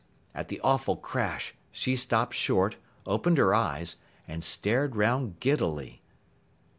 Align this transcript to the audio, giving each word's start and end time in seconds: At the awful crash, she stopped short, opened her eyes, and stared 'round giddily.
At 0.33 0.47
the 0.47 0.59
awful 0.61 0.95
crash, 0.97 1.53
she 1.71 1.95
stopped 1.95 2.33
short, 2.33 2.75
opened 3.05 3.37
her 3.37 3.53
eyes, 3.53 3.97
and 4.27 4.43
stared 4.43 4.95
'round 4.95 5.39
giddily. 5.39 6.01